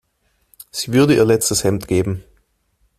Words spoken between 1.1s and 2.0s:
ihr letztes Hemd